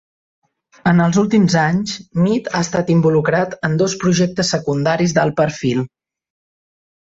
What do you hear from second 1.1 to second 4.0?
últims anys, Mead ha estat involucrat en dos